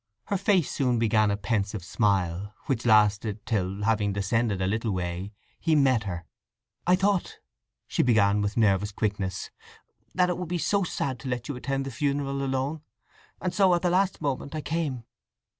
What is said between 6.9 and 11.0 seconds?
thought," she began with nervous quickness, "that it would be so